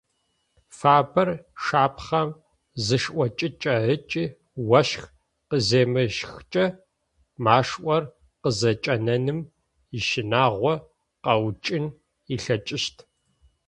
[0.77, 1.29] Фабэр
[1.63, 2.29] шапхъэм
[2.85, 4.23] зышӏокӏыкӏэ ыкӏи
[4.79, 5.03] ощх
[5.49, 6.65] къыземыщхыкӏэ
[7.43, 8.03] машӏор
[8.41, 9.39] къызэкӏэнэным
[9.97, 10.73] ищынагъо
[11.23, 11.85] къэуцун
[12.33, 12.97] ылъэкӏыщт.